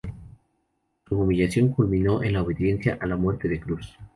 [1.07, 3.95] Su humillación culminó en la obediencia a la muerte de cruz.